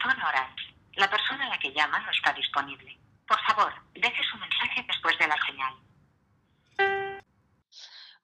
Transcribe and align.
buzón 0.00 0.22
orange. 0.22 0.74
La 0.96 1.08
persona 1.08 1.46
a 1.46 1.50
la 1.50 1.58
que 1.58 1.72
llama 1.72 1.98
no 2.00 2.10
está 2.10 2.32
disponible. 2.32 2.98
Por 3.26 3.40
favor, 3.42 3.72
deje 3.94 4.22
su 4.24 4.36
mensaje 4.38 4.84
después 4.86 5.16
de 5.18 5.28
la 5.28 5.36
señal. 5.46 5.74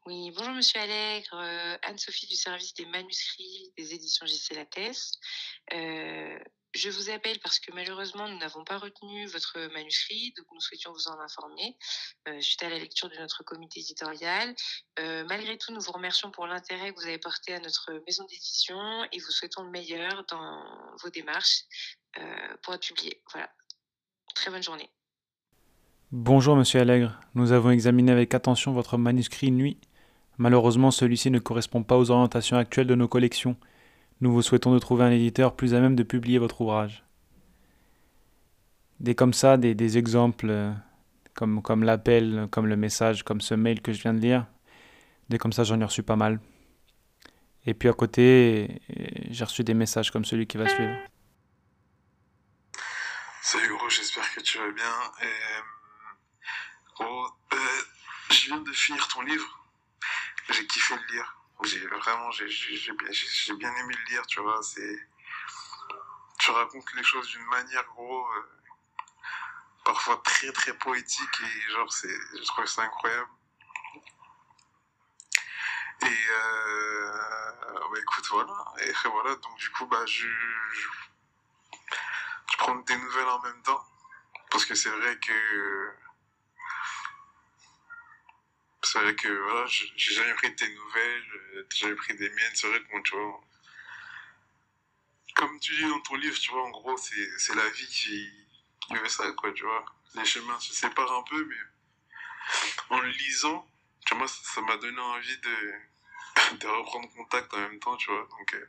Oui, 0.04 0.30
bonjour 0.36 0.54
Monsieur 0.54 0.82
Allègre, 0.82 1.34
euh, 1.34 1.78
Anne-Sophie 1.82 2.26
du 2.26 2.36
service 2.36 2.74
des 2.74 2.86
manuscrits 2.86 3.72
des 3.76 3.92
éditions 3.94 4.24
JC 4.26 4.54
Lattès. 4.54 5.18
Euh, 5.72 6.38
je 6.76 6.90
vous 6.90 7.10
appelle 7.10 7.38
parce 7.40 7.58
que 7.58 7.72
malheureusement 7.72 8.28
nous 8.28 8.38
n'avons 8.38 8.64
pas 8.64 8.78
retenu 8.78 9.26
votre 9.26 9.58
manuscrit, 9.72 10.32
donc 10.36 10.46
nous 10.52 10.60
souhaitions 10.60 10.92
vous 10.92 11.08
en 11.08 11.18
informer 11.20 11.76
euh, 12.28 12.40
suite 12.40 12.62
à 12.62 12.68
la 12.68 12.78
lecture 12.78 13.08
de 13.08 13.16
notre 13.16 13.42
comité 13.42 13.80
éditorial. 13.80 14.54
Euh, 14.98 15.24
malgré 15.28 15.56
tout, 15.58 15.72
nous 15.72 15.80
vous 15.80 15.92
remercions 15.92 16.30
pour 16.30 16.46
l'intérêt 16.46 16.92
que 16.92 17.00
vous 17.00 17.06
avez 17.06 17.18
porté 17.18 17.54
à 17.54 17.60
notre 17.60 17.92
maison 18.06 18.24
d'édition 18.24 18.78
et 19.12 19.18
vous 19.18 19.30
souhaitons 19.30 19.62
le 19.64 19.70
meilleur 19.70 20.24
dans 20.28 20.62
vos 21.02 21.10
démarches 21.10 21.62
euh, 22.18 22.56
pour 22.62 22.74
être 22.74 22.86
publié. 22.86 23.22
Voilà. 23.32 23.50
Très 24.34 24.50
bonne 24.50 24.62
journée. 24.62 24.90
Bonjour 26.12 26.56
Monsieur 26.56 26.80
Allègre, 26.80 27.18
nous 27.34 27.52
avons 27.52 27.70
examiné 27.70 28.12
avec 28.12 28.32
attention 28.34 28.72
votre 28.72 28.96
manuscrit 28.96 29.50
Nuit. 29.50 29.80
Malheureusement, 30.38 30.90
celui-ci 30.90 31.30
ne 31.30 31.38
correspond 31.38 31.82
pas 31.82 31.96
aux 31.96 32.10
orientations 32.10 32.58
actuelles 32.58 32.86
de 32.86 32.94
nos 32.94 33.08
collections. 33.08 33.56
Nous 34.20 34.32
vous 34.32 34.40
souhaitons 34.40 34.72
de 34.72 34.78
trouver 34.78 35.04
un 35.04 35.10
éditeur 35.10 35.54
plus 35.54 35.74
à 35.74 35.80
même 35.80 35.94
de 35.94 36.02
publier 36.02 36.38
votre 36.38 36.62
ouvrage. 36.62 37.04
Des 38.98 39.14
comme 39.14 39.34
ça, 39.34 39.58
des, 39.58 39.74
des 39.74 39.98
exemples, 39.98 40.48
euh, 40.48 40.72
comme, 41.34 41.60
comme 41.60 41.84
l'appel, 41.84 42.48
comme 42.50 42.66
le 42.66 42.76
message, 42.76 43.24
comme 43.24 43.42
ce 43.42 43.52
mail 43.52 43.82
que 43.82 43.92
je 43.92 44.00
viens 44.00 44.14
de 44.14 44.20
lire, 44.20 44.46
des 45.28 45.36
comme 45.36 45.52
ça, 45.52 45.64
j'en 45.64 45.78
ai 45.80 45.84
reçu 45.84 46.02
pas 46.02 46.16
mal. 46.16 46.40
Et 47.66 47.74
puis 47.74 47.90
à 47.90 47.92
côté, 47.92 48.80
euh, 48.98 49.04
j'ai 49.28 49.44
reçu 49.44 49.64
des 49.64 49.74
messages 49.74 50.10
comme 50.10 50.24
celui 50.24 50.46
qui 50.46 50.56
va 50.56 50.66
suivre. 50.66 50.96
Salut 53.42 53.68
gros, 53.76 53.90
j'espère 53.90 54.34
que 54.34 54.40
tu 54.40 54.56
vas 54.56 54.72
bien. 54.72 54.92
Euh, 55.22 55.60
gros, 56.94 57.26
je 58.30 58.46
viens 58.46 58.60
de 58.60 58.72
finir 58.72 59.06
ton 59.08 59.20
livre. 59.20 59.68
J'ai 60.50 60.66
kiffé 60.66 60.94
le 60.94 61.14
lire. 61.14 61.35
J'ai 61.64 61.86
vraiment, 61.86 62.30
j'ai 62.30 62.44
bien, 63.54 63.74
aimé 63.74 63.94
le 63.94 64.10
lire, 64.10 64.26
tu 64.26 64.40
vois. 64.40 64.62
C'est, 64.62 65.08
tu 66.38 66.50
racontes 66.50 66.94
les 66.94 67.02
choses 67.02 67.28
d'une 67.28 67.46
manière, 67.46 67.84
gros, 67.86 68.26
euh, 68.26 68.52
parfois 69.84 70.20
très 70.24 70.52
très 70.52 70.76
poétique 70.78 71.40
et 71.42 71.72
genre 71.72 71.92
c'est, 71.92 72.08
je 72.08 72.44
trouve 72.46 72.66
ça 72.66 72.82
incroyable. 72.82 73.30
Et 76.02 76.28
euh, 76.30 77.18
bah 77.90 77.98
écoute 77.98 78.26
voilà, 78.30 78.64
et 78.80 78.92
voilà 79.08 79.34
donc 79.36 79.56
du 79.56 79.70
coup 79.70 79.86
bah 79.86 80.04
je, 80.04 80.28
je 80.28 80.88
je 82.50 82.56
prends 82.58 82.74
des 82.74 82.96
nouvelles 82.96 83.28
en 83.28 83.40
même 83.40 83.62
temps. 83.62 83.84
Parce 84.50 84.64
que 84.64 84.74
c'est 84.74 84.90
vrai 84.90 85.18
que. 85.18 85.92
C'est 88.96 89.02
vrai 89.02 89.14
que 89.14 89.28
voilà, 89.28 89.66
j'ai 89.66 89.92
j'ai 89.94 90.14
jamais 90.14 90.32
pris 90.32 90.54
tes 90.56 90.66
nouvelles, 90.74 91.22
euh, 91.54 91.66
t'as 91.68 91.76
jamais 91.76 91.96
pris 91.96 92.16
des 92.16 92.30
miennes. 92.30 92.52
C'est 92.54 92.66
vrai 92.66 92.80
que 92.80 92.90
moi, 92.92 93.02
tu 93.04 93.14
vois. 93.14 93.40
Comme 95.34 95.60
tu 95.60 95.74
dis 95.76 95.86
dans 95.86 96.00
ton 96.00 96.14
livre, 96.14 96.38
tu 96.38 96.50
vois, 96.50 96.64
en 96.64 96.70
gros, 96.70 96.96
c'est 96.96 97.54
la 97.54 97.68
vie 97.68 97.86
qui, 97.88 98.26
veut 98.90 99.08
ça, 99.08 99.30
quoi, 99.32 99.52
tu 99.52 99.64
vois. 99.64 99.84
Les 100.14 100.24
chemins 100.24 100.58
se 100.60 100.72
séparent 100.72 101.12
un 101.12 101.22
peu, 101.24 101.44
mais 101.44 101.56
en 102.88 103.00
le 103.00 103.10
lisant, 103.10 103.68
tu 104.06 104.14
vois, 104.14 104.28
ça 104.28 104.62
m'a 104.62 104.78
donné 104.78 104.98
envie 104.98 105.36
de, 105.42 106.56
de 106.60 106.66
reprendre 106.66 107.06
contact 107.14 107.52
en 107.52 107.58
même 107.58 107.78
temps, 107.78 107.96
tu 107.98 108.10
vois. 108.10 108.26
Donc. 108.30 108.54
euh, 108.54 108.66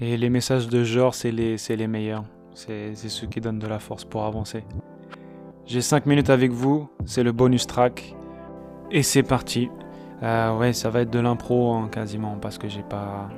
Et 0.00 0.16
les 0.16 0.30
messages 0.30 0.66
de 0.66 0.82
genre, 0.82 1.14
c'est 1.14 1.30
les, 1.30 1.56
les 1.56 1.86
meilleurs. 1.86 2.24
C'est 2.54 2.96
ceux 2.96 3.28
qui 3.28 3.40
donnent 3.40 3.60
de 3.60 3.68
la 3.68 3.78
force 3.78 4.04
pour 4.04 4.24
avancer. 4.24 4.64
J'ai 5.68 5.82
5 5.82 6.06
minutes 6.06 6.30
avec 6.30 6.50
vous, 6.50 6.88
c'est 7.04 7.22
le 7.22 7.30
bonus 7.30 7.66
track. 7.66 8.16
Et 8.90 9.02
c'est 9.02 9.22
parti. 9.22 9.68
Euh, 10.22 10.56
ouais, 10.56 10.72
ça 10.72 10.88
va 10.88 11.02
être 11.02 11.10
de 11.10 11.18
l'impro 11.18 11.74
hein, 11.74 11.90
quasiment 11.92 12.38
parce 12.40 12.56
que 12.56 12.68
j'ai 12.68 12.82
pas. 12.82 13.28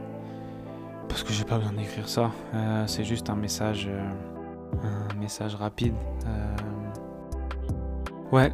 Parce 1.09 1.25
que 1.25 1.33
j'ai 1.33 1.43
pas 1.43 1.59
besoin 1.59 1.73
d'écrire 1.73 2.09
ça. 2.09 2.31
Euh, 2.55 2.85
c'est 2.87 3.03
juste 3.03 3.31
un 3.31 3.35
message. 3.35 3.89
euh, 3.91 4.11
un 5.13 5.21
message 5.21 5.57
rapide. 5.57 5.95
Ouais, 8.31 8.53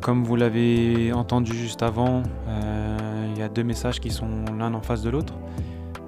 comme 0.00 0.22
vous 0.22 0.36
l'avez 0.36 1.12
entendu 1.12 1.52
juste 1.52 1.82
avant, 1.82 2.22
il 2.46 3.36
y 3.36 3.42
a 3.42 3.48
deux 3.48 3.64
messages 3.64 3.98
qui 3.98 4.10
sont 4.10 4.44
l'un 4.56 4.72
en 4.72 4.82
face 4.82 5.02
de 5.02 5.10
l'autre. 5.10 5.34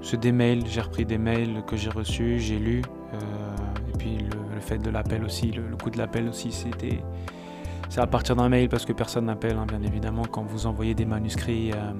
C'est 0.02 0.20
des 0.20 0.30
mails, 0.30 0.62
j'ai 0.68 0.80
repris 0.80 1.04
des 1.04 1.18
mails 1.18 1.64
que 1.66 1.76
j'ai 1.76 1.90
reçus, 1.90 2.38
j'ai 2.38 2.60
lus. 2.60 2.82
De 4.78 4.90
l'appel 4.90 5.24
aussi, 5.24 5.50
le, 5.50 5.68
le 5.68 5.76
coup 5.76 5.90
de 5.90 5.98
l'appel 5.98 6.28
aussi, 6.28 6.52
c'était. 6.52 7.02
C'est 7.88 8.00
à 8.00 8.06
partir 8.06 8.36
d'un 8.36 8.48
mail 8.48 8.68
parce 8.68 8.84
que 8.84 8.92
personne 8.92 9.26
n'appelle, 9.26 9.56
hein, 9.56 9.66
bien 9.66 9.82
évidemment. 9.82 10.22
Quand 10.24 10.44
vous 10.44 10.66
envoyez 10.66 10.94
des 10.94 11.04
manuscrits, 11.04 11.72
euh, 11.72 11.92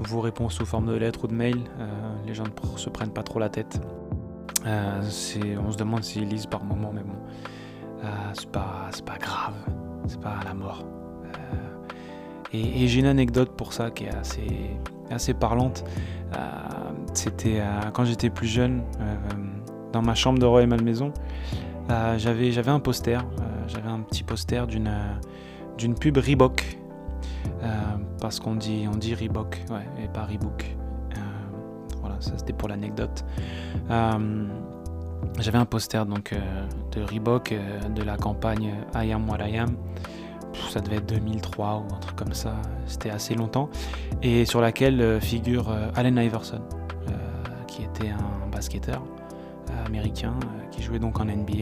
vos 0.00 0.20
réponses 0.20 0.54
sous 0.54 0.66
forme 0.66 0.86
de 0.86 0.94
lettres 0.94 1.24
ou 1.24 1.26
de 1.28 1.34
mails, 1.34 1.62
euh, 1.78 1.86
les 2.26 2.34
gens 2.34 2.42
ne 2.44 2.78
se 2.78 2.90
prennent 2.90 3.12
pas 3.12 3.22
trop 3.22 3.38
la 3.38 3.48
tête. 3.48 3.80
Euh, 4.66 5.00
on 5.64 5.70
se 5.70 5.76
demande 5.76 6.02
s'ils 6.02 6.28
lisent 6.28 6.46
par 6.46 6.64
moment, 6.64 6.90
mais 6.92 7.02
bon, 7.02 7.14
euh, 8.02 8.06
c'est 8.32 8.50
pas, 8.50 8.90
pas 9.04 9.18
grave, 9.18 9.54
c'est 10.06 10.20
pas 10.20 10.40
la 10.44 10.54
mort. 10.54 10.84
Euh, 11.24 12.54
et 12.54 12.88
j'ai 12.88 13.00
une 13.00 13.06
anecdote 13.06 13.56
pour 13.56 13.72
ça 13.72 13.90
qui 13.90 14.04
est 14.04 14.14
assez, 14.14 14.70
assez 15.10 15.34
parlante. 15.34 15.84
C'était 17.12 17.62
quand 17.92 18.04
j'étais 18.04 18.30
plus 18.30 18.48
jeune, 18.48 18.82
dans 19.94 20.02
ma 20.02 20.16
chambre 20.16 20.40
de 20.40 20.44
Roy 20.44 20.64
et 20.64 20.66
Malmaison, 20.66 21.12
euh, 21.88 22.18
j'avais 22.18 22.70
un 22.70 22.80
poster, 22.80 23.20
euh, 23.20 23.42
j'avais 23.68 23.88
un 23.88 24.00
petit 24.00 24.24
poster 24.24 24.66
d'une 24.66 24.88
euh, 24.88 25.14
d'une 25.78 25.94
pub 25.94 26.18
Reebok, 26.18 26.78
parce 28.20 28.38
qu'on 28.40 28.54
dit 28.54 28.86
on 28.92 28.96
dit 28.96 29.14
Reebok, 29.14 29.64
ouais, 29.70 30.04
et 30.04 30.08
pas 30.08 30.24
Reebok. 30.24 30.76
Voilà, 32.00 32.16
ça 32.20 32.32
c'était 32.36 32.52
pour 32.52 32.68
l'anecdote. 32.68 33.24
J'avais 35.40 35.58
un 35.58 35.64
poster 35.64 36.04
donc 36.04 36.34
de 36.92 37.02
Reebok 37.02 37.54
de 37.94 38.02
la 38.02 38.16
campagne 38.16 38.74
I 38.94 39.12
Am 39.12 39.28
What 39.28 39.48
I 39.48 39.58
Am. 39.58 39.74
Ça 40.70 40.80
devait 40.80 40.96
être 40.96 41.08
2003 41.08 41.84
ou 41.88 41.94
un 41.94 41.98
truc 41.98 42.14
comme 42.14 42.34
ça. 42.34 42.54
C'était 42.86 43.10
assez 43.10 43.34
longtemps 43.34 43.70
et 44.22 44.44
sur 44.44 44.60
laquelle 44.60 45.20
figure 45.20 45.74
Allen 45.96 46.18
Iverson, 46.18 46.60
qui 47.66 47.82
était 47.82 48.10
un 48.10 48.46
basketteur 48.52 49.02
américain 49.86 50.34
euh, 50.42 50.66
qui 50.70 50.82
jouait 50.82 50.98
donc 50.98 51.20
en 51.20 51.24
NBA 51.24 51.52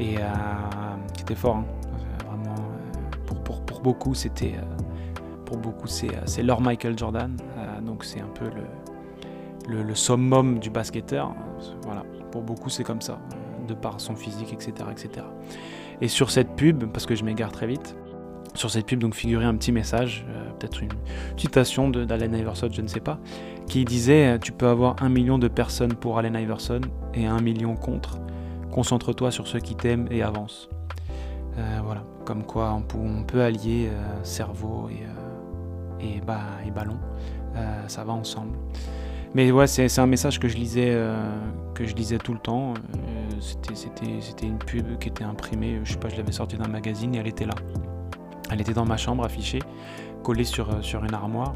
et 0.00 0.18
euh, 0.18 0.22
qui 1.14 1.22
était 1.22 1.34
fort. 1.34 1.56
hein. 1.56 1.64
Euh, 1.66 2.24
Vraiment, 2.26 2.54
pour, 3.26 3.38
pour, 3.42 3.60
pour 3.62 3.80
beaucoup, 3.80 4.14
c'était 4.14 4.54
pour 5.44 5.56
beaucoup 5.58 5.86
c'est 5.86 6.42
leur 6.42 6.60
Michael 6.60 6.98
Jordan. 6.98 7.36
Donc 7.82 8.04
c'est 8.04 8.20
un 8.20 8.28
peu 8.28 8.46
le, 9.68 9.82
le, 9.82 9.94
summum 9.94 10.58
du 10.58 10.68
basketteur. 10.70 11.34
Voilà, 11.82 12.02
pour 12.30 12.42
beaucoup 12.42 12.68
c'est 12.68 12.84
comme 12.84 13.00
ça, 13.00 13.18
de 13.66 13.74
par 13.74 14.00
son 14.00 14.14
physique, 14.14 14.52
etc., 14.52 14.72
etc. 14.90 15.26
Et 16.00 16.08
sur 16.08 16.30
cette 16.30 16.54
pub, 16.54 16.84
parce 16.92 17.06
que 17.06 17.14
je 17.14 17.24
m'égare 17.24 17.50
très 17.50 17.66
vite, 17.66 17.96
sur 18.54 18.70
cette 18.70 18.86
pub 18.86 18.98
donc 18.98 19.14
figurait 19.14 19.46
un 19.46 19.54
petit 19.56 19.72
message, 19.72 20.26
peut-être 20.58 20.82
une 20.82 20.90
citation 21.36 21.88
d'Allen 21.88 22.34
Iverson, 22.34 22.68
je 22.70 22.82
ne 22.82 22.88
sais 22.88 23.00
pas, 23.00 23.18
qui 23.68 23.84
disait 23.84 24.34
euh, 24.34 24.38
Tu 24.38 24.52
peux 24.52 24.66
avoir 24.66 24.96
un 25.02 25.08
million 25.08 25.38
de 25.38 25.48
personnes 25.48 25.94
pour 25.94 26.18
Allen 26.18 26.34
Iverson 26.34 26.80
et 27.14 27.26
un 27.26 27.40
million 27.40 27.76
contre. 27.76 28.18
Concentre-toi 28.72 29.30
sur 29.30 29.46
ceux 29.46 29.60
qui 29.60 29.74
t'aiment 29.74 30.08
et 30.10 30.22
avance. 30.22 30.68
Euh, 31.58 31.80
voilà, 31.84 32.04
comme 32.24 32.44
quoi 32.44 32.72
on 32.72 33.24
peut, 33.24 33.42
allier 33.42 33.88
euh, 33.90 34.24
cerveau 34.24 34.88
et, 34.90 36.04
et, 36.04 36.20
bah, 36.20 36.42
et 36.66 36.70
ballon. 36.70 36.98
Ça 37.88 38.04
va 38.04 38.12
ensemble. 38.12 38.56
Mais 39.34 39.50
ouais, 39.50 39.66
c'est 39.66 39.98
un 39.98 40.06
message 40.06 40.38
que 40.38 40.46
je 40.46 40.56
lisais, 40.56 40.96
que 41.74 41.84
je 41.84 41.92
lisais 41.96 42.18
tout 42.18 42.32
le 42.32 42.38
temps. 42.38 42.74
C'était 43.74 44.46
une 44.46 44.58
pub 44.58 44.96
qui 45.00 45.08
était 45.08 45.24
imprimée, 45.24 45.80
je 45.82 45.92
sais 45.92 45.98
pas, 45.98 46.08
je 46.08 46.16
l'avais 46.16 46.30
sortie 46.30 46.56
d'un 46.56 46.68
magazine 46.68 47.16
et 47.16 47.18
elle 47.18 47.26
était 47.26 47.46
là. 47.46 47.54
Elle 48.50 48.60
était 48.60 48.72
dans 48.72 48.86
ma 48.86 48.96
chambre 48.96 49.24
affichée, 49.24 49.58
collée 50.28 50.44
sur, 50.44 50.68
euh, 50.68 50.82
sur 50.82 51.02
une 51.04 51.14
armoire. 51.14 51.54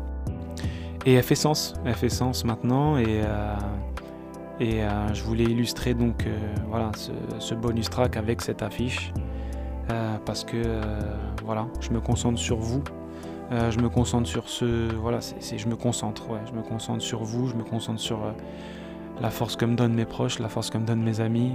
Et 1.05 1.13
elle 1.13 1.23
fait 1.23 1.35
sens, 1.35 1.75
elle 1.85 1.95
fait 1.95 2.09
sens 2.09 2.43
maintenant 2.47 2.97
et, 2.97 3.21
euh, 3.23 3.55
et 4.61 4.83
euh, 4.83 5.13
je 5.13 5.23
voulais 5.25 5.45
illustrer 5.45 5.93
donc 5.93 6.27
voilà 6.69 6.91
ce, 7.39 7.55
bonus 7.55 7.91
track 7.91 8.17
avec 8.17 8.41
cette 8.41 8.63
affiche 8.63 9.13
parce 10.25 10.45
que 10.45 10.63
voilà, 11.45 11.67
je 11.81 11.91
me 11.91 12.01
concentre 12.01 12.39
sur 12.39 12.57
vous, 12.57 12.83
je 13.51 13.79
me 13.81 13.89
concentre 13.89 14.29
sur 14.29 14.49
ce 14.49 14.95
voilà, 14.95 15.21
c'est 15.21 15.59
je 15.59 15.69
me 15.69 15.77
concentre, 15.77 16.31
ouais, 16.31 16.39
je 16.47 16.53
me 16.53 16.63
concentre 16.63 17.03
sur 17.03 17.25
vous, 17.25 17.49
je 17.49 17.57
me 17.57 17.65
concentre 17.65 18.01
sur 18.01 18.21
la 19.21 19.31
force 19.31 19.57
que 19.57 19.65
me 19.67 19.75
donnent 19.75 19.95
mes 19.95 20.07
proches, 20.07 20.39
la 20.39 20.49
force 20.49 20.71
que 20.71 20.79
me 20.79 20.87
donnent 20.87 21.03
mes 21.03 21.21
amis. 21.21 21.53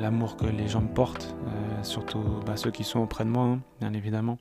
l'amour 0.00 0.36
que 0.36 0.46
les 0.46 0.66
gens 0.66 0.82
me 0.82 0.92
portent, 0.92 1.34
surtout 1.82 2.24
bah, 2.44 2.56
ceux 2.56 2.72
qui 2.72 2.84
sont 2.84 3.00
auprès 3.00 3.24
de 3.24 3.30
moi, 3.30 3.44
hein, 3.44 3.60
bien 3.80 3.92
évidemment. 3.94 4.36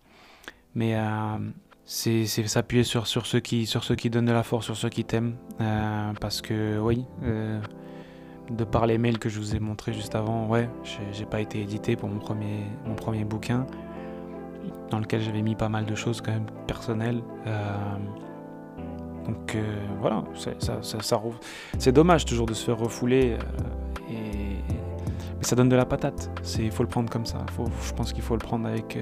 Mais, 0.75 0.95
euh, 0.95 1.37
c'est 1.85 2.25
s'appuyer 2.25 2.83
sur, 2.83 3.07
sur, 3.07 3.25
ceux 3.25 3.39
qui, 3.39 3.65
sur 3.65 3.83
ceux 3.83 3.95
qui 3.95 4.09
donnent 4.09 4.25
de 4.25 4.33
la 4.33 4.43
force, 4.43 4.65
sur 4.65 4.75
ceux 4.75 4.89
qui 4.89 5.05
t'aiment. 5.05 5.35
Euh, 5.61 6.11
parce 6.19 6.41
que, 6.41 6.77
oui, 6.79 7.05
euh, 7.23 7.59
de 8.51 8.63
par 8.65 8.85
les 8.85 8.97
mails 8.97 9.17
que 9.17 9.29
je 9.29 9.39
vous 9.39 9.55
ai 9.55 9.59
montrés 9.59 9.93
juste 9.93 10.15
avant, 10.15 10.47
ouais, 10.47 10.69
j'ai 11.13 11.25
pas 11.25 11.39
été 11.39 11.61
édité 11.61 11.95
pour 11.95 12.09
mon 12.09 12.19
premier, 12.19 12.63
mon 12.85 12.95
premier 12.95 13.23
bouquin, 13.23 13.65
dans 14.91 14.99
lequel 14.99 15.21
j'avais 15.21 15.41
mis 15.41 15.55
pas 15.55 15.69
mal 15.69 15.85
de 15.85 15.95
choses 15.95 16.21
quand 16.21 16.33
même 16.33 16.45
personnelles. 16.67 17.21
Donc 19.25 19.57
voilà, 20.01 20.23
ça, 20.59 20.79
c'est 21.79 21.91
dommage 21.91 22.25
toujours 22.25 22.45
de 22.45 22.53
se 22.53 22.65
faire 22.65 22.77
refouler. 22.77 23.37
mais 24.07 25.41
ça 25.41 25.55
donne 25.55 25.69
de 25.69 25.75
la 25.75 25.85
patate. 25.85 26.29
Il 26.59 26.69
faut 26.69 26.83
le 26.83 26.89
prendre 26.89 27.09
comme 27.09 27.25
ça. 27.25 27.43
Faut, 27.55 27.65
je 27.81 27.93
pense 27.93 28.13
qu'il 28.13 28.23
faut 28.23 28.35
le 28.35 28.45
prendre 28.45 28.67
avec, 28.67 28.99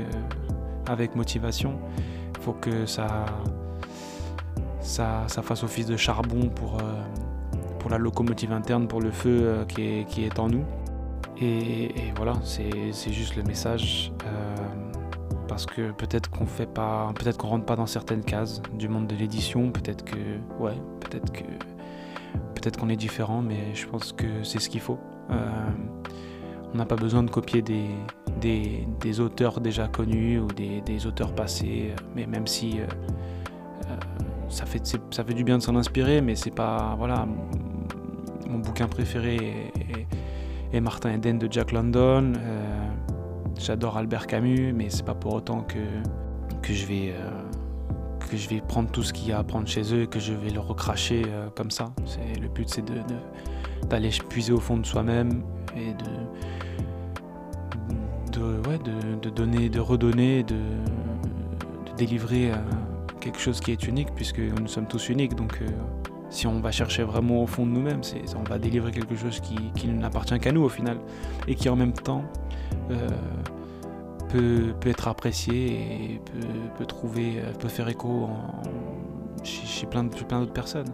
avec 0.88 1.15
motivation 1.15 1.80
faut 2.44 2.53
que 2.53 2.85
ça, 2.85 3.25
ça, 4.81 5.24
ça 5.27 5.41
fasse 5.41 5.63
office 5.63 5.85
de 5.85 5.97
charbon 5.97 6.50
pour, 6.50 6.80
euh, 6.80 7.01
pour 7.80 7.89
la 7.89 7.97
locomotive 7.97 8.51
interne, 8.51 8.88
pour 8.88 9.01
le 9.01 9.12
feu 9.12 9.39
euh, 9.44 9.65
qui, 9.65 9.81
est, 9.81 10.06
qui, 10.07 10.25
est, 10.25 10.38
en 10.39 10.50
nous. 10.50 10.65
Et, 11.41 11.89
voilà, 12.15 12.33
c'est 12.44 13.12
juste 13.12 13.35
le 13.35 13.44
message. 13.44 14.12
Euh, 14.25 14.56
parce 15.47 15.65
que 15.65 15.91
peut-être 15.91 16.30
qu'on 16.30 16.45
fait 16.45 16.65
pas, 16.65 17.12
peut-être 17.15 17.38
qu'on 17.38 17.47
rentre 17.47 17.65
pas 17.65 17.75
dans 17.75 17.86
certaines 17.86 18.24
cases 18.24 18.62
du 18.77 18.88
monde 18.88 19.07
de 19.07 19.15
l'édition, 19.15 19.71
peut-être 19.71 20.03
que, 20.03 20.18
ouais, 20.59 20.75
peut-être 21.01 21.31
que, 21.31 21.44
peut-être 22.56 22.79
qu'on 22.79 22.89
est 22.89 22.95
différent, 22.95 23.41
mais 23.41 23.74
je 23.74 23.86
pense 23.86 24.13
que 24.13 24.44
c'est 24.44 24.59
ce 24.59 24.69
qu'il 24.69 24.79
faut. 24.79 25.00
On 26.74 26.78
n'a 26.78 26.86
pas 26.86 26.96
besoin 26.96 27.24
de 27.24 27.30
copier 27.30 27.62
des, 27.62 27.86
des, 28.42 29.20
auteurs 29.20 29.62
déjà 29.62 29.88
connus 29.88 30.40
ou 30.40 30.48
des, 30.48 31.08
auteurs 31.08 31.34
passés, 31.34 31.92
euh, 31.92 32.04
mais 32.16 32.25
même 32.25 32.48
si 32.48 32.80
euh, 32.80 32.86
euh, 33.86 33.96
ça, 34.50 34.66
fait, 34.66 34.81
ça 35.12 35.24
fait 35.24 35.34
du 35.34 35.44
bien 35.44 35.58
de 35.58 35.64
s'en 35.64 35.75
inspirer, 35.75 36.22
mais 36.22 36.36
c'est 36.36 36.52
pas. 36.52 36.96
Voilà. 36.98 37.28
Mon 38.50 38.60
bouquin 38.60 38.88
préféré 38.88 39.72
est, 40.72 40.81
Martin 40.81 41.14
Eden 41.14 41.38
de 41.38 41.48
Jack 41.52 41.72
London. 41.72 42.34
J'adore 43.58 43.98
Albert 43.98 44.28
Camus, 44.28 44.74
mais 44.74 44.90
c'est 44.90 45.06
pas 45.06 45.16
pour 45.16 45.34
autant 45.36 45.62
que, 45.62 45.80
que 46.62 46.74
je 46.74 46.86
vais. 46.86 47.14
que 48.30 48.38
je 48.38 48.50
vais 48.50 48.62
prendre 48.62 48.90
tout 48.90 49.04
ce 49.04 49.14
qu'il 49.14 49.30
y 49.30 49.31
a 49.31 49.40
à 49.40 49.44
prendre 49.44 49.68
chez 49.68 49.94
eux 49.94 50.04
et 50.04 50.08
que 50.08 50.20
je 50.20 50.34
vais 50.34 50.50
le 50.50 50.60
recracher 50.60 51.24
comme 51.56 51.72
ça. 51.72 51.94
Le 52.42 52.48
but, 52.48 52.68
c'est 52.70 52.84
de, 52.84 52.96
d'aller 53.88 54.10
puiser 54.30 54.54
au 54.54 54.60
fond 54.60 54.78
de 54.78 54.86
soi-même 54.86 55.44
et 55.75 55.94
de, 55.94 56.06
de, 58.31 59.20
de, 59.22 59.30
donner, 59.30 59.70
de 59.70 59.80
redonner, 59.80 60.44
de, 60.44 60.56
délivrer 61.98 62.52
euh, 62.52 62.56
quelque 63.20 63.40
chose 63.40 63.60
qui 63.60 63.72
est 63.72 63.88
unique, 63.88 64.10
puisque 64.16 64.40
nous 64.40 64.68
sommes 64.68 64.88
tous 64.88 65.10
uniques. 65.10 65.36
Donc, 65.36 65.60
euh, 65.62 65.68
si 66.30 66.48
on 66.48 66.60
va 66.60 66.72
chercher 66.72 67.04
vraiment 67.04 67.44
au 67.44 67.48
fond 67.48 67.66
de 67.66 67.72
nous-mêmes, 67.72 68.02
on 68.36 68.44
va 68.50 68.58
délivrer 68.58 68.92
quelque 68.92 69.16
chose 69.16 69.40
qui, 69.40 69.88
n'appartient 69.88 70.40
qu'à 70.40 70.52
nous 70.52 70.64
au 70.64 70.70
final, 70.70 70.98
et 71.48 71.56
qui 71.56 71.70
en 71.70 71.75
même 71.75 71.94
temps 71.94 72.24
euh, 72.90 73.08
peut, 74.30 74.74
peut, 74.80 74.90
être 74.90 75.08
apprécié 75.08 75.74
et 75.74 76.22
peut, 76.25 76.48
peut, 76.78 76.86
trouver, 76.86 77.44
peut 77.60 77.68
faire 77.68 77.88
écho 77.88 78.30
chez, 79.44 79.86
plein, 79.86 80.08
plein 80.08 80.40
d'autres 80.40 80.54
personnes. 80.54 80.92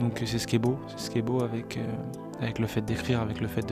Donc 0.00 0.22
c'est 0.24 0.38
ce 0.38 0.46
qui 0.46 0.56
est 0.56 0.60
beau, 0.60 0.78
c'est 0.88 0.98
ce 0.98 1.10
qui 1.10 1.18
est 1.18 1.22
beau 1.22 1.42
avec, 1.42 1.78
avec 2.44 2.58
le 2.58 2.66
fait 2.66 2.82
d'écrire, 2.82 3.20
avec 3.20 3.40
le 3.40 3.48
fait 3.48 3.66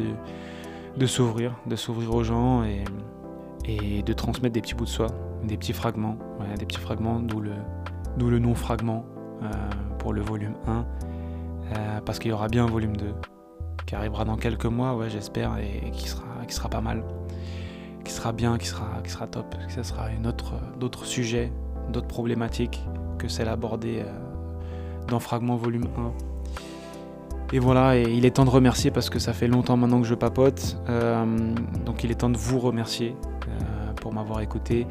de, 0.97 1.07
s'ouvrir, 1.07 1.55
de 1.67 1.77
s'ouvrir 1.77 2.15
aux 2.15 2.25
gens 2.25 2.65
et, 2.65 4.03
de 4.03 4.13
transmettre 4.13 4.55
des 4.55 4.61
petits 4.61 4.75
bouts 4.75 4.85
de 4.85 4.91
soi, 4.91 5.07
des 5.45 5.57
petits 5.57 5.73
fragments, 5.73 6.19
des 6.59 6.67
petits 6.67 6.81
fragments, 6.81 7.21
d'où 7.21 7.41
le, 7.41 7.53
d'où 8.17 8.29
le 8.29 8.39
nom 8.39 8.55
fragment 8.55 9.05
euh, 9.43 9.51
pour 9.99 10.13
le 10.13 10.21
volume 10.21 10.55
1, 10.67 10.85
euh, 11.77 12.01
parce 12.05 12.19
qu'il 12.19 12.31
y 12.31 12.35
aura 12.35 12.49
bien 12.49 12.65
un 12.65 12.71
volume 12.71 12.97
2 12.97 13.15
qui 13.87 13.95
arrivera 13.95 14.25
dans 14.25 14.37
quelques 14.37 14.67
mois, 14.67 14.97
j'espère, 15.09 15.59
et, 15.59 15.91
qui, 15.93 16.09
sera, 16.09 16.69
pas 16.69 16.81
mal, 16.81 17.05
qui 18.05 18.13
sera 18.13 18.33
bien, 18.33 18.59
qui 18.59 18.67
sera, 18.67 19.01
qui 19.05 19.11
sera 19.11 19.27
top, 19.27 19.55
que 19.67 19.73
ça 19.73 19.85
sera 19.85 20.11
une 20.11 20.27
autre, 20.27 20.55
d'autres 20.79 21.05
sujets, 21.05 21.53
d'autres 21.93 22.09
problématiques 22.09 22.83
que 23.19 23.29
celles 23.29 23.49
abordées 23.49 24.03
euh, 24.05 25.07
dans 25.09 25.21
Fragment 25.21 25.57
volume 25.57 25.87
1. 25.97 26.32
Et 27.55 27.59
voilà, 27.59 27.99
et 27.99 28.05
il 28.05 28.25
est 28.25 28.31
temps 28.31 28.47
de 28.47 28.51
remercier 28.51 28.91
parce 28.91 29.11
que 29.11 29.19
ça 29.19 29.35
fait 29.35 29.47
longtemps 29.47 29.77
maintenant 29.77 30.01
que 30.01 30.07
je 30.07 30.15
papote. 30.15 30.79
Euh, 30.89 31.27
donc 31.85 32.03
il 32.03 32.11
est 32.11 32.15
temps 32.15 32.31
de 32.31 32.39
vous 32.39 32.59
remercier 32.59 33.15
euh, 33.47 33.93
pour 34.01 34.15
m'avoir 34.15 34.41
écouté, 34.41 34.87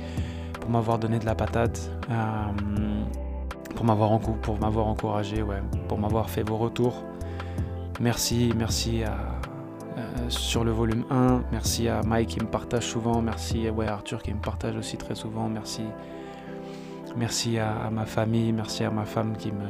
pour 0.59 0.69
m'avoir 0.69 0.99
donné 0.99 1.17
de 1.17 1.25
la 1.25 1.33
patate, 1.33 1.89
euh, 2.11 2.13
pour 3.75 3.83
m'avoir 3.83 4.19
pour 4.19 4.59
m'avoir 4.59 4.85
encouragé, 4.85 5.41
ouais, 5.41 5.63
pour 5.87 5.97
m'avoir 5.97 6.29
fait 6.29 6.47
vos 6.47 6.57
retours. 6.57 7.03
Merci, 7.99 8.53
merci 8.55 9.03
à, 9.03 9.17
sur 10.29 10.63
le 10.63 10.71
volume 10.71 11.03
1, 11.09 11.41
merci 11.51 11.87
à 11.87 12.01
Mike 12.03 12.29
qui 12.29 12.39
me 12.41 12.45
partage 12.45 12.85
souvent, 12.85 13.23
merci 13.23 13.67
à 13.67 13.71
ouais, 13.71 13.87
Arthur 13.87 14.21
qui 14.21 14.33
me 14.33 14.39
partage 14.39 14.75
aussi 14.75 14.97
très 14.97 15.15
souvent, 15.15 15.49
merci, 15.49 15.83
merci 17.15 17.57
à, 17.57 17.89
ma 17.91 18.05
famille, 18.05 18.51
merci 18.51 18.83
à 18.83 18.91
ma 18.91 19.05
femme 19.05 19.35
qui 19.35 19.51
me, 19.51 19.67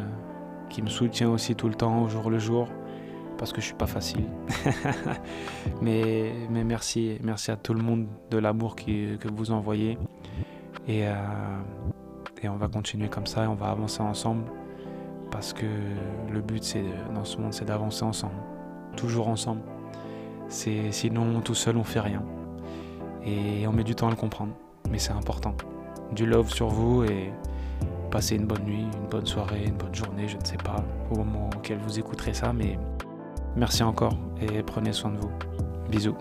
qui 0.69 0.81
me 0.81 0.87
soutient 0.87 1.29
aussi 1.29 1.55
tout 1.55 1.67
le 1.67 1.75
temps, 1.75 2.03
au 2.03 2.09
jour 2.09 2.29
le 2.29 2.39
jour 2.39 2.67
parce 3.41 3.53
que 3.53 3.59
je 3.59 3.65
suis 3.65 3.75
pas 3.75 3.87
facile. 3.87 4.25
mais, 5.81 6.31
mais 6.51 6.63
merci, 6.63 7.17
merci 7.23 7.49
à 7.49 7.55
tout 7.55 7.73
le 7.73 7.81
monde 7.81 8.05
de 8.29 8.37
l'amour 8.37 8.75
que 8.75 9.27
vous 9.33 9.49
envoyez. 9.49 9.97
Et, 10.87 11.07
euh, 11.07 11.15
et 12.43 12.49
on 12.49 12.57
va 12.57 12.67
continuer 12.67 13.09
comme 13.09 13.25
ça 13.25 13.45
et 13.45 13.47
on 13.47 13.55
va 13.55 13.71
avancer 13.71 14.01
ensemble. 14.03 14.43
Parce 15.31 15.53
que 15.53 15.65
le 16.31 16.39
but 16.39 16.63
c'est 16.63 16.85
dans 17.15 17.25
ce 17.25 17.37
monde 17.37 17.51
c'est 17.51 17.65
d'avancer 17.65 18.03
ensemble. 18.03 18.35
Toujours 18.95 19.27
ensemble. 19.27 19.63
C'est, 20.47 20.91
sinon 20.91 21.41
tout 21.41 21.55
seul 21.55 21.77
on 21.77 21.83
fait 21.83 22.01
rien. 22.01 22.21
Et 23.25 23.65
on 23.65 23.71
met 23.71 23.83
du 23.83 23.95
temps 23.95 24.05
à 24.05 24.11
le 24.11 24.17
comprendre. 24.17 24.53
Mais 24.91 24.99
c'est 24.99 25.13
important. 25.13 25.55
Du 26.11 26.27
love 26.27 26.53
sur 26.53 26.67
vous 26.67 27.05
et 27.05 27.33
passez 28.11 28.35
une 28.35 28.45
bonne 28.45 28.65
nuit, 28.65 28.85
une 29.01 29.09
bonne 29.09 29.25
soirée, 29.25 29.63
une 29.65 29.77
bonne 29.77 29.95
journée, 29.95 30.27
je 30.27 30.37
ne 30.37 30.45
sais 30.45 30.57
pas, 30.57 30.83
au 31.09 31.15
moment 31.15 31.49
auquel 31.55 31.79
vous 31.79 31.97
écouterez 31.97 32.35
ça, 32.35 32.53
mais 32.53 32.77
Merci 33.55 33.83
encore 33.83 34.13
et 34.41 34.63
prenez 34.63 34.93
soin 34.93 35.11
de 35.11 35.17
vous. 35.17 35.31
Bisous. 35.89 36.15